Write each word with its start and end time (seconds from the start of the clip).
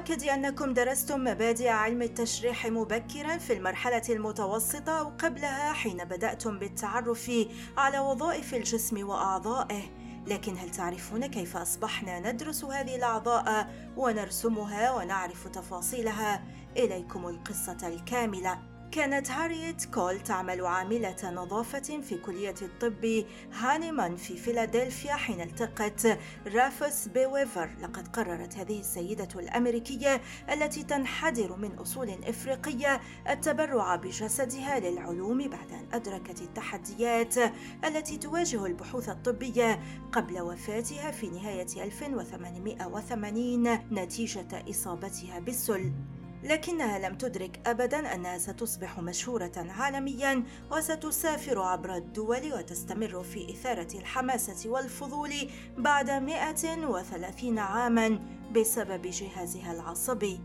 المؤكد 0.00 0.28
أنكم 0.28 0.74
درستم 0.74 1.24
مبادئ 1.24 1.68
علم 1.68 2.02
التشريح 2.02 2.66
مبكرا 2.66 3.38
في 3.38 3.52
المرحلة 3.52 4.02
المتوسطة 4.08 5.00
أو 5.00 5.12
قبلها 5.18 5.72
حين 5.72 6.04
بدأتم 6.04 6.58
بالتعرف 6.58 7.30
على 7.76 7.98
وظائف 7.98 8.54
الجسم 8.54 9.08
وأعضائه 9.08 9.82
لكن 10.26 10.56
هل 10.56 10.70
تعرفون 10.70 11.26
كيف 11.26 11.56
أصبحنا 11.56 12.32
ندرس 12.32 12.64
هذه 12.64 12.96
الأعضاء 12.96 13.70
ونرسمها 13.96 14.92
ونعرف 14.92 15.48
تفاصيلها؟ 15.48 16.42
إليكم 16.76 17.28
القصة 17.28 17.88
الكاملة 17.88 18.58
كانت 18.92 19.30
هارييت 19.30 19.84
كول 19.84 20.20
تعمل 20.20 20.66
عاملة 20.66 21.30
نظافة 21.30 22.00
في 22.00 22.18
كلية 22.18 22.54
الطب 22.62 23.24
هانيمان 23.52 24.16
في 24.16 24.36
فيلادلفيا 24.36 25.12
حين 25.12 25.40
التقت 25.40 26.18
رافوس 26.46 27.08
ويفر. 27.08 27.70
لقد 27.82 28.08
قررت 28.08 28.56
هذه 28.56 28.80
السيدة 28.80 29.28
الأمريكية 29.40 30.20
التي 30.52 30.82
تنحدر 30.82 31.56
من 31.56 31.78
أصول 31.78 32.10
إفريقية 32.10 33.00
التبرع 33.30 33.96
بجسدها 33.96 34.80
للعلوم 34.80 35.38
بعد 35.48 35.72
أن 35.72 35.86
أدركت 35.92 36.42
التحديات 36.42 37.34
التي 37.84 38.16
تواجه 38.16 38.66
البحوث 38.66 39.08
الطبية 39.08 39.80
قبل 40.12 40.40
وفاتها 40.40 41.10
في 41.10 41.28
نهاية 41.28 41.84
1880 41.84 43.78
نتيجة 43.92 44.70
إصابتها 44.70 45.38
بالسل. 45.38 45.92
لكنها 46.42 46.98
لم 47.08 47.16
تدرك 47.16 47.60
ابدا 47.66 48.14
أنها 48.14 48.38
ستصبح 48.38 49.00
مشهورة 49.00 49.52
عالميا 49.56 50.44
وستسافر 50.72 51.62
عبر 51.62 51.94
الدول 51.94 52.52
وتستمر 52.52 53.22
في 53.22 53.50
إثارة 53.50 53.98
الحماسة 53.98 54.70
والفضول 54.70 55.30
بعد 55.78 56.10
130 56.10 57.58
عاما 57.58 58.20
بسبب 58.52 59.02
جهازها 59.06 59.72
العصبي. 59.72 60.40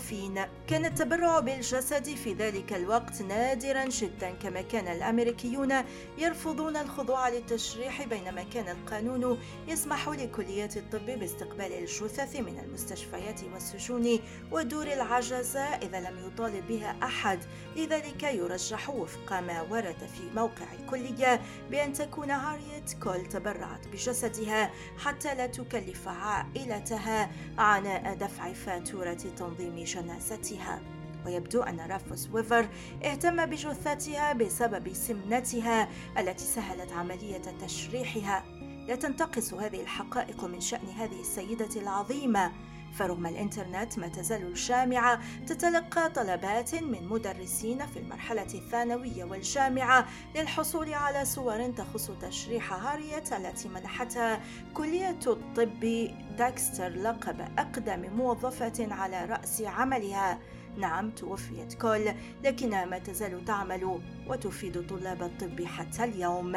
كان 0.67 0.85
التبرع 0.85 1.41
بالجسد 1.41 2.05
في 2.05 2.33
ذلك 2.33 2.73
الوقت 2.73 3.23
نادرا 3.23 3.85
جدا 3.85 4.31
كما 4.31 4.63
كان 4.63 4.89
الأمريكيون 4.89 5.75
يرفضون 6.19 6.77
الخضوع 6.77 7.29
للتشريح 7.29 8.05
بينما 8.05 8.43
كان 8.43 8.69
القانون 8.69 9.39
يسمح 9.69 10.09
لكليات 10.09 10.77
الطب 10.77 11.07
باستقبال 11.07 11.73
الجثث 11.73 12.37
من 12.37 12.59
المستشفيات 12.59 13.41
والسجون 13.53 14.19
ودور 14.53 14.87
العجزة 14.87 15.61
إذا 15.61 16.01
لم 16.01 16.27
يطالب 16.27 16.69
بها 16.69 16.97
أحد. 17.03 17.39
لذلك 17.77 18.23
يرجح 18.23 18.91
وفق 18.91 19.33
ما 19.33 19.63
ورد 19.63 19.97
في 19.99 20.23
موقع 20.35 20.73
الكلية 20.81 21.41
بأن 21.71 21.93
تكون 21.93 22.31
هاريت 22.31 22.93
كول 23.03 23.27
تبرعت 23.27 23.89
بجسدها 23.89 24.71
حتى 24.99 25.35
لا 25.35 25.47
تكلف 25.47 26.09
عائلتها 26.09 27.31
عناء 27.59 28.15
دفع 28.15 28.53
فاتورة 28.53 29.15
تنظيم 29.15 29.86
جنازتها 29.87 30.81
ويبدو 31.27 31.63
أن 31.63 31.81
رافوس 31.81 32.29
ويفر 32.33 32.69
اهتم 33.05 33.47
بجثتها 33.47 34.33
بسبب 34.33 34.93
سمنتها 34.93 35.89
التي 36.19 36.45
سهلت 36.45 36.93
عملية 36.93 37.43
تشريحها. 37.67 38.45
لا 38.89 38.97
تنتقص 38.97 39.55
هذه 39.55 39.81
الحقائق 39.81 40.45
من 40.45 40.61
شأن 40.61 40.87
هذه 40.87 41.21
السيدة 41.21 41.81
العظيمة. 41.81 42.53
فرغم 42.99 43.27
الإنترنت 43.27 43.99
ما 43.99 44.09
تزال 44.09 44.43
الجامعة 44.43 45.21
تتلقى 45.47 46.11
طلبات 46.11 46.75
من 46.75 47.09
مدرسين 47.09 47.87
في 47.87 47.99
المرحلة 47.99 48.55
الثانوية 48.55 49.25
والجامعة 49.25 50.07
للحصول 50.37 50.95
على 50.95 51.25
صور 51.25 51.71
تخص 51.71 52.11
تشريح 52.11 52.73
هاريت 52.73 53.33
التي 53.33 53.69
منحتها 53.69 54.41
كلية 54.75 55.19
الطب 55.27 56.11
داكستر 56.39 56.89
لقب 56.89 57.41
أقدم 57.59 58.11
موظفة 58.17 58.95
على 58.95 59.25
رأس 59.25 59.63
عملها. 59.63 60.39
نعم 60.77 61.11
توفيت 61.11 61.75
كول 61.75 62.15
لكنها 62.45 62.85
ما 62.85 62.99
تزال 62.99 63.45
تعمل 63.45 64.01
وتفيد 64.27 64.87
طلاب 64.87 65.23
الطب 65.23 65.65
حتى 65.65 66.05
اليوم. 66.05 66.57